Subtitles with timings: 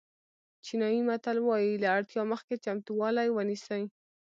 [0.65, 3.83] چینایي متل وایي له اړتیا مخکې چمتووالی ونیسئ.